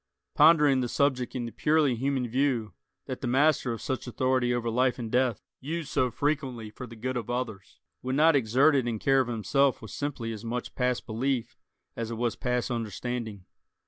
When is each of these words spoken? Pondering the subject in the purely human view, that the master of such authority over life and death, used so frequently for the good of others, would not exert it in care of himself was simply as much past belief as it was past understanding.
Pondering 0.33 0.81
the 0.81 0.89
subject 0.89 1.35
in 1.35 1.45
the 1.45 1.51
purely 1.51 1.93
human 1.95 2.27
view, 2.27 2.73
that 3.05 3.21
the 3.21 3.27
master 3.27 3.71
of 3.71 3.83
such 3.83 4.07
authority 4.07 4.51
over 4.51 4.67
life 4.67 4.97
and 4.97 5.11
death, 5.11 5.43
used 5.59 5.89
so 5.89 6.09
frequently 6.09 6.71
for 6.71 6.87
the 6.87 6.95
good 6.95 7.15
of 7.15 7.29
others, 7.29 7.79
would 8.01 8.15
not 8.15 8.35
exert 8.35 8.75
it 8.75 8.87
in 8.87 8.97
care 8.97 9.19
of 9.19 9.27
himself 9.27 9.79
was 9.79 9.93
simply 9.93 10.33
as 10.33 10.43
much 10.43 10.73
past 10.73 11.05
belief 11.05 11.55
as 11.95 12.09
it 12.09 12.15
was 12.15 12.35
past 12.35 12.71
understanding. 12.71 13.45